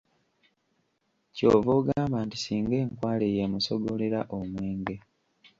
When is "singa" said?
2.43-2.75